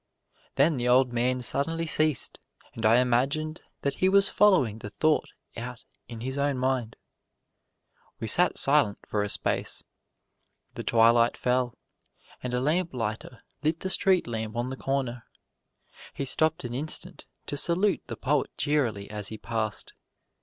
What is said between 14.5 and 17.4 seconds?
on the corner. He stopped an instant